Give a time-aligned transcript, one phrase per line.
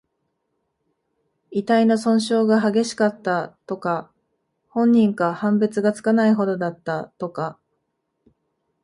[1.51, 4.11] 遺体の損傷が激しかった、とか。
[4.67, 7.59] 本人か判別がつかないほどだった、とか。